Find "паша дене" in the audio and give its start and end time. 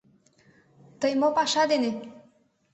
1.37-1.91